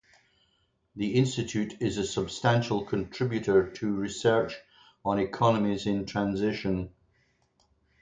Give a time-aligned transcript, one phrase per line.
[0.95, 4.57] The Institute is a substantial contributor to research
[5.05, 6.91] on economies in transition.